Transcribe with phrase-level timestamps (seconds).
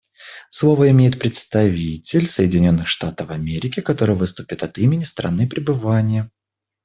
[0.49, 6.31] Слово имеет представитель Соединенных Штатов Америки, который выступит от имени страны пребывания.